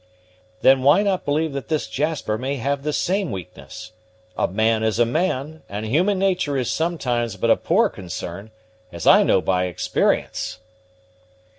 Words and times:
"Then 0.61 0.81
why 0.81 1.03
not 1.03 1.25
believe 1.25 1.53
that 1.53 1.67
this 1.67 1.85
Jasper 1.87 2.35
may 2.35 2.55
have 2.55 2.81
the 2.81 2.91
same 2.91 3.29
weakness? 3.29 3.91
A 4.35 4.47
man 4.47 4.81
is 4.81 4.97
a 4.97 5.05
man, 5.05 5.61
and 5.69 5.85
human 5.85 6.17
nature 6.17 6.57
is 6.57 6.71
sometimes 6.71 7.35
but 7.37 7.51
a 7.51 7.55
poor 7.55 7.87
concern, 7.87 8.49
as 8.91 9.05
I 9.05 9.21
know 9.21 9.41
by 9.41 9.65
experience." 9.65 10.57